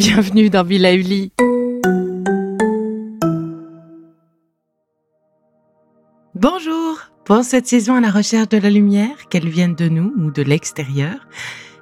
[0.00, 1.30] Bienvenue dans Villa Uli.
[6.34, 10.30] Bonjour pour cette saison à la recherche de la lumière, qu'elle vienne de nous ou
[10.30, 11.28] de l'extérieur,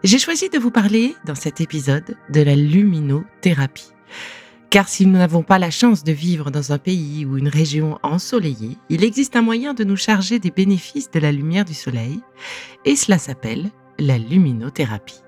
[0.02, 3.92] j'ai choisi de vous parler dans cet épisode de la luminothérapie.
[4.68, 8.00] Car si nous n'avons pas la chance de vivre dans un pays ou une région
[8.02, 12.18] ensoleillée, il existe un moyen de nous charger des bénéfices de la lumière du soleil,
[12.84, 13.70] et cela s'appelle
[14.00, 15.22] la luminothérapie.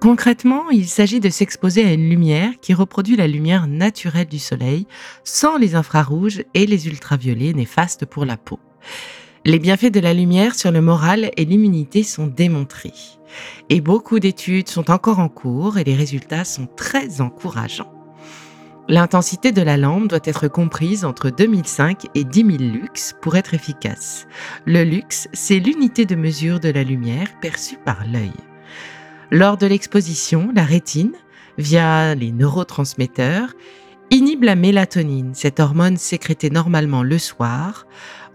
[0.00, 4.86] Concrètement, il s'agit de s'exposer à une lumière qui reproduit la lumière naturelle du soleil
[5.24, 8.58] sans les infrarouges et les ultraviolets néfastes pour la peau.
[9.44, 12.94] Les bienfaits de la lumière sur le moral et l'immunité sont démontrés.
[13.68, 17.92] Et beaucoup d'études sont encore en cours et les résultats sont très encourageants.
[18.88, 23.52] L'intensité de la lampe doit être comprise entre 2005 et 10 000 lux pour être
[23.52, 24.26] efficace.
[24.64, 28.32] Le lux, c'est l'unité de mesure de la lumière perçue par l'œil.
[29.32, 31.12] Lors de l'exposition, la rétine,
[31.56, 33.54] via les neurotransmetteurs,
[34.10, 37.86] inhibe la mélatonine, cette hormone sécrétée normalement le soir,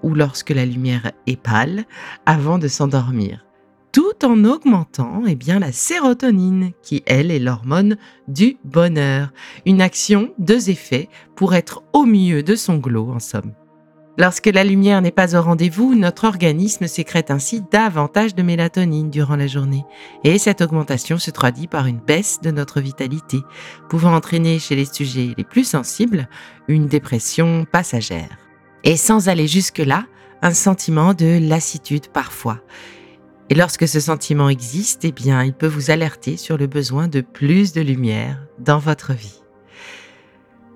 [0.03, 1.83] ou lorsque la lumière est pâle
[2.25, 3.45] avant de s'endormir,
[3.91, 7.97] tout en augmentant eh bien, la sérotonine, qui elle est l'hormone
[8.29, 9.33] du bonheur.
[9.65, 13.51] Une action, deux effets, pour être au mieux de son glow en somme.
[14.17, 19.35] Lorsque la lumière n'est pas au rendez-vous, notre organisme sécrète ainsi davantage de mélatonine durant
[19.35, 19.83] la journée.
[20.23, 23.39] Et cette augmentation se traduit par une baisse de notre vitalité,
[23.89, 26.29] pouvant entraîner chez les sujets les plus sensibles
[26.69, 28.37] une dépression passagère.
[28.85, 30.05] Et sans aller jusque-là,
[30.41, 32.61] un sentiment de lassitude parfois.
[33.49, 37.19] Et lorsque ce sentiment existe, eh bien, il peut vous alerter sur le besoin de
[37.21, 39.44] plus de lumière dans votre vie.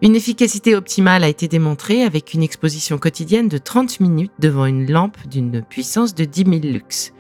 [0.02, 4.90] Une efficacité optimale a été démontrée avec une exposition quotidienne de 30 minutes devant une
[4.90, 7.12] lampe d'une puissance de 10 000 lux.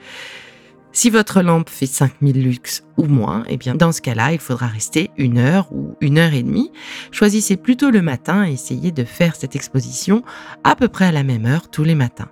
[0.93, 4.67] Si votre lampe fait 5000 lux ou moins, eh bien dans ce cas-là, il faudra
[4.67, 6.71] rester une heure ou une heure et demie.
[7.11, 10.23] Choisissez plutôt le matin et essayez de faire cette exposition
[10.63, 12.31] à peu près à la même heure tous les matins.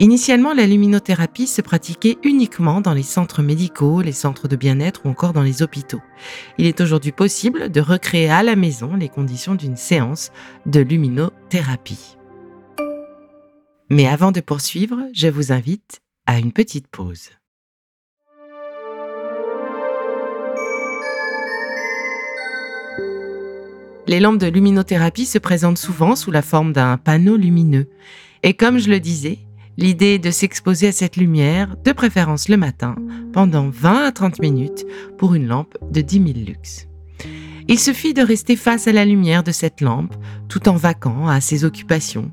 [0.00, 5.08] Initialement, la luminothérapie se pratiquait uniquement dans les centres médicaux, les centres de bien-être ou
[5.08, 6.00] encore dans les hôpitaux.
[6.58, 10.32] Il est aujourd'hui possible de recréer à la maison les conditions d'une séance
[10.66, 12.16] de luminothérapie.
[13.88, 17.30] Mais avant de poursuivre, je vous invite à une petite pause.
[24.08, 27.88] Les lampes de luminothérapie se présentent souvent sous la forme d'un panneau lumineux.
[28.42, 29.38] Et comme je le disais,
[29.76, 32.96] l'idée est de s'exposer à cette lumière, de préférence le matin,
[33.32, 34.86] pendant 20 à 30 minutes
[35.18, 36.88] pour une lampe de 10 000 lux.
[37.66, 40.14] Il suffit de rester face à la lumière de cette lampe
[40.48, 42.30] tout en vaquant à ses occupations,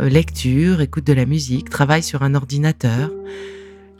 [0.00, 3.10] euh, lecture, écoute de la musique, travail sur un ordinateur.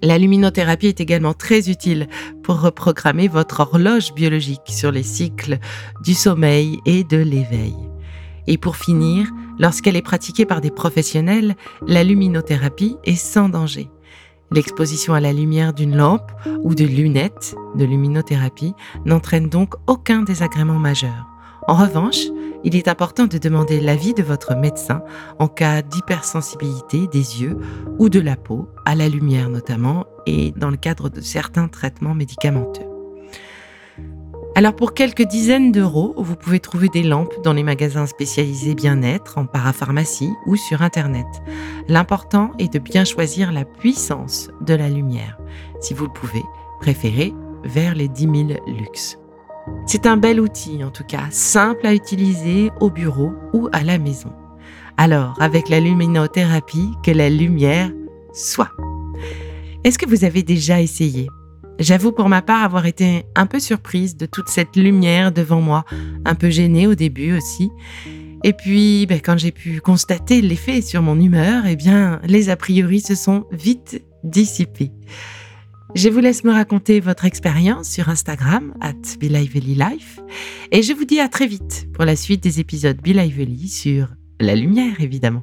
[0.02, 2.08] La luminothérapie est également très utile
[2.42, 5.58] pour reprogrammer votre horloge biologique sur les cycles
[6.02, 7.91] du sommeil et de l'éveil.
[8.46, 13.90] Et pour finir, lorsqu'elle est pratiquée par des professionnels, la luminothérapie est sans danger.
[14.50, 16.30] L'exposition à la lumière d'une lampe
[16.62, 18.74] ou de lunettes de luminothérapie
[19.06, 21.26] n'entraîne donc aucun désagrément majeur.
[21.68, 22.26] En revanche,
[22.64, 25.02] il est important de demander l'avis de votre médecin
[25.38, 27.56] en cas d'hypersensibilité des yeux
[27.98, 32.14] ou de la peau, à la lumière notamment, et dans le cadre de certains traitements
[32.14, 32.91] médicamenteux.
[34.54, 39.38] Alors pour quelques dizaines d'euros, vous pouvez trouver des lampes dans les magasins spécialisés bien-être,
[39.38, 41.26] en parapharmacie ou sur Internet.
[41.88, 45.38] L'important est de bien choisir la puissance de la lumière.
[45.80, 46.42] Si vous le pouvez,
[46.80, 47.32] préférez
[47.64, 49.18] vers les 10 000 lux.
[49.86, 53.96] C'est un bel outil en tout cas, simple à utiliser au bureau ou à la
[53.96, 54.32] maison.
[54.98, 57.90] Alors, avec la luminothérapie, que la lumière
[58.34, 58.70] soit.
[59.82, 61.28] Est-ce que vous avez déjà essayé?
[61.82, 65.84] J'avoue pour ma part avoir été un peu surprise de toute cette lumière devant moi,
[66.24, 67.70] un peu gênée au début aussi.
[68.44, 72.56] Et puis, ben, quand j'ai pu constater l'effet sur mon humeur, eh bien, les a
[72.56, 74.92] priori se sont vite dissipés.
[75.96, 80.20] Je vous laisse me raconter votre expérience sur Instagram, at Life,
[80.70, 84.06] et je vous dis à très vite pour la suite des épisodes Be Lively sur
[84.38, 85.42] la lumière, évidemment.